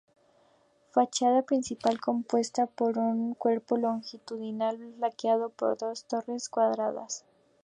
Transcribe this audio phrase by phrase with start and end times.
[0.89, 7.23] Fachada principal compuesta por un cuerpo longitudinal flanqueado por dos torres cuadradas.